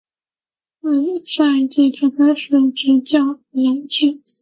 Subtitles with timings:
[0.81, 3.19] 次赛季他开始执教
[3.51, 4.19] 莱切。